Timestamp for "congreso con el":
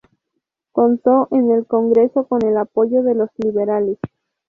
1.67-2.57